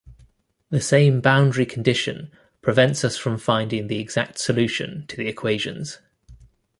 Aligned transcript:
The 0.71 0.81
same 0.81 1.21
boundary 1.21 1.67
condition 1.67 2.31
prevents 2.63 3.05
us 3.05 3.17
from 3.17 3.37
finding 3.37 3.85
the 3.85 3.99
exact 3.99 4.39
solution 4.39 5.05
to 5.09 5.15
the 5.15 5.27
equations. 5.27 5.99